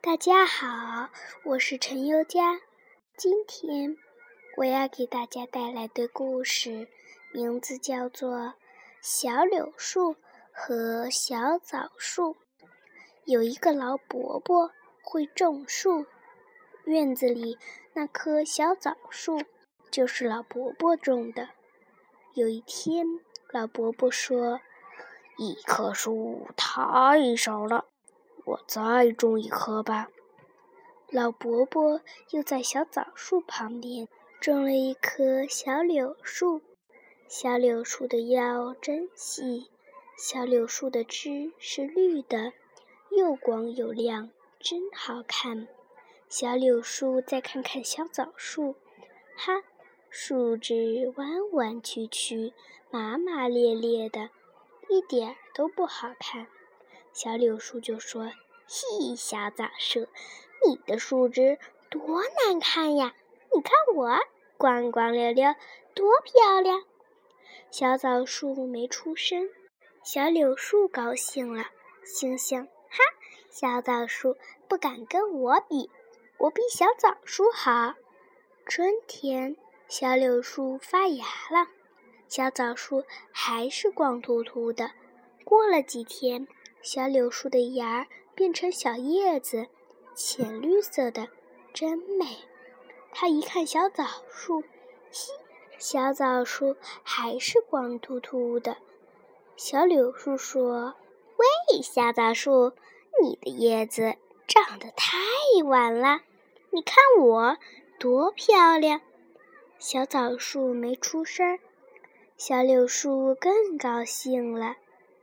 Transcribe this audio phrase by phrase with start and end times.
[0.00, 1.10] 大家好，
[1.42, 2.60] 我是陈优佳。
[3.16, 3.96] 今天
[4.56, 6.88] 我要给大家带来的故事
[7.32, 8.38] 名字叫做
[9.02, 10.14] 《小柳树
[10.52, 12.34] 和小枣树》。
[13.24, 14.70] 有一个老伯伯
[15.02, 16.06] 会种树，
[16.84, 17.58] 院子里
[17.92, 19.42] 那棵小枣树
[19.90, 21.48] 就是老伯伯种的。
[22.34, 23.04] 有一天，
[23.50, 24.60] 老伯伯说
[25.36, 27.86] ：“一棵树太少了。”
[28.48, 30.08] 我再种一棵吧。
[31.10, 34.08] 老伯伯又在小枣树旁边
[34.40, 36.62] 种了一棵小柳树。
[37.28, 39.68] 小柳树的腰真细，
[40.16, 42.54] 小柳树的枝是绿的，
[43.10, 45.68] 又光又亮，真好看。
[46.30, 48.76] 小柳树再看看小枣树，
[49.36, 49.62] 哈，
[50.08, 52.54] 树枝弯弯曲曲，
[52.90, 54.30] 麻麻咧咧的，
[54.88, 56.46] 一点都不好看。
[57.20, 58.30] 小柳树就说
[58.70, 60.06] ：“嘿，小枣树，
[60.64, 61.58] 你的树枝
[61.90, 63.12] 多难看呀！
[63.52, 64.16] 你看我
[64.56, 65.52] 光光溜溜，
[65.94, 66.84] 多漂亮！”
[67.72, 69.50] 小枣树没出声，
[70.04, 71.64] 小柳树高兴了，
[72.04, 72.98] 心想：“哈，
[73.50, 74.36] 小枣树
[74.68, 75.90] 不敢跟我比，
[76.36, 77.94] 我比小枣树好。”
[78.64, 79.56] 春天，
[79.88, 81.66] 小柳树发芽了，
[82.28, 84.92] 小枣树还是光秃秃的。
[85.42, 86.46] 过了几天。
[86.80, 89.66] 小柳树的芽儿变成小叶子，
[90.14, 91.28] 浅绿色的，
[91.74, 92.38] 真美。
[93.12, 94.62] 他一看小枣树，
[95.10, 95.32] 嘻，
[95.78, 98.76] 小枣树还是光秃秃的。
[99.56, 100.94] 小柳树说
[101.36, 102.72] ：“喂，小枣树，
[103.20, 104.14] 你的叶子
[104.46, 105.18] 长得太
[105.64, 106.20] 晚了，
[106.70, 107.58] 你看我
[107.98, 109.00] 多漂亮。”
[109.78, 111.58] 小枣树没出声，
[112.36, 114.76] 小柳树更高兴了。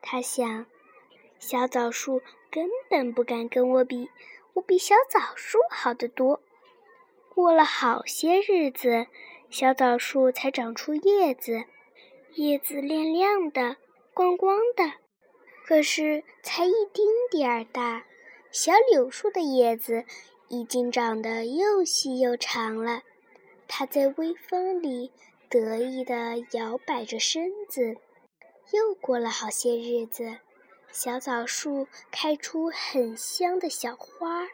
[0.00, 0.66] 他想。
[1.40, 4.10] 小枣树根本不敢跟我比，
[4.52, 6.40] 我比小枣树好得多。
[7.34, 9.06] 过了好些日子，
[9.48, 11.64] 小枣树才长出叶子，
[12.34, 13.78] 叶子亮亮的、
[14.12, 14.84] 光光的，
[15.64, 18.04] 可是才一丁点儿大。
[18.52, 20.04] 小柳树的叶子
[20.48, 23.02] 已经长得又细又长了，
[23.66, 25.10] 它在微风里
[25.48, 27.96] 得意地摇摆着身子。
[28.72, 30.36] 又过了好些日子。
[30.92, 34.48] 小枣树开出很香的小花，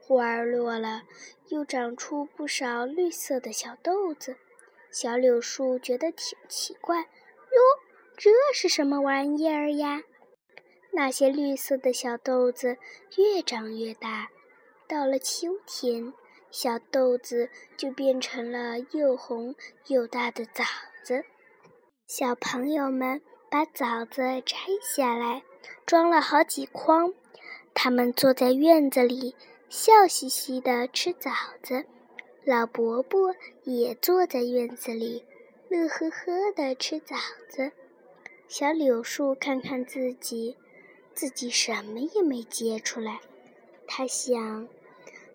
[0.00, 1.02] 花儿落了，
[1.48, 4.36] 又长出不少绿色的小豆子。
[4.90, 7.58] 小柳树觉得挺奇怪，哟，
[8.16, 10.02] 这是什么玩意儿呀？
[10.92, 12.78] 那些绿色的小豆子
[13.16, 14.28] 越长越大，
[14.86, 16.12] 到了秋天，
[16.50, 19.54] 小豆子就变成了又红
[19.86, 20.64] 又大的枣
[21.02, 21.24] 子。
[22.06, 23.20] 小朋友们
[23.50, 25.42] 把枣子摘下来。
[25.86, 27.14] 装了好几筐，
[27.74, 29.34] 他们坐在院子里，
[29.68, 31.30] 笑嘻嘻地吃枣
[31.62, 31.84] 子。
[32.44, 35.24] 老伯伯也坐在院子里，
[35.68, 37.16] 乐呵呵地吃枣
[37.48, 37.72] 子。
[38.48, 40.56] 小柳树看看自己，
[41.12, 43.20] 自己什么也没结出来。
[43.86, 44.66] 他想：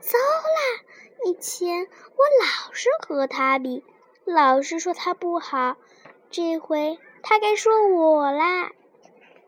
[0.00, 0.82] 糟啦！
[1.24, 3.84] 以前我老是和他比，
[4.24, 5.76] 老是说他不好，
[6.30, 8.72] 这回他该说我啦。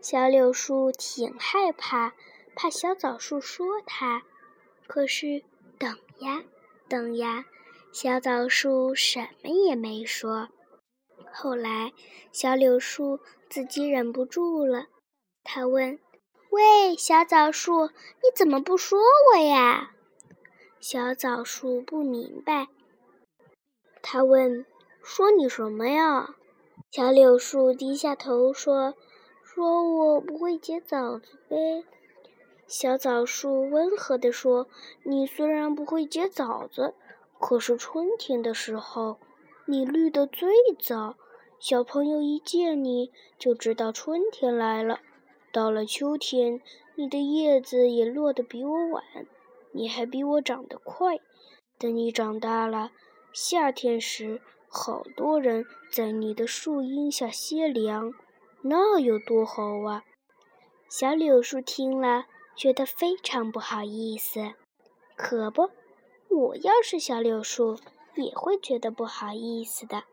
[0.01, 2.15] 小柳树挺害怕，
[2.55, 4.23] 怕小枣树说它。
[4.87, 5.43] 可是
[5.77, 6.45] 等呀
[6.89, 7.45] 等呀，
[7.93, 10.49] 小枣树什么也没说。
[11.33, 11.93] 后来，
[12.33, 13.19] 小柳树
[13.51, 14.87] 自己忍不住了，
[15.43, 15.99] 他问
[16.51, 18.99] ：“喂，小枣树，你怎么不说
[19.33, 19.91] 我呀？”
[20.81, 22.69] 小枣树不明白，
[24.01, 24.65] 他问
[25.03, 26.37] ：“说你什么呀？”
[26.91, 28.95] 小柳树低下头说。
[29.59, 31.83] 说我不会结枣子呗，
[32.69, 34.69] 小枣树温和地说
[35.03, 36.95] ：“你虽然不会结枣子，
[37.41, 39.19] 可是春天的时候，
[39.67, 40.49] 你绿得最
[40.79, 41.17] 早，
[41.59, 45.01] 小朋友一见你就知道春天来了。
[45.51, 46.61] 到了秋天，
[46.95, 49.03] 你的叶子也落得比我晚，
[49.73, 51.19] 你还比我长得快。
[51.81, 52.93] 等你长大了，
[53.33, 58.15] 夏天时，好多人在你的树荫下歇凉。”
[58.63, 60.05] 那有多好啊！
[60.89, 62.27] 小柳树听了，
[62.57, 64.55] 觉得非常不好意思。
[65.17, 65.71] 可不，
[66.29, 67.79] 我要是小柳树，
[68.17, 70.05] 也会觉得不好意思的。